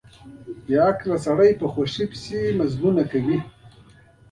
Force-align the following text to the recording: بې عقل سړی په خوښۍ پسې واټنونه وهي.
بې 0.65 0.75
عقل 0.85 1.09
سړی 1.25 1.51
په 1.59 1.65
خوښۍ 1.73 2.05
پسې 2.11 2.39
واټنونه 2.57 3.01
وهي. 3.13 3.37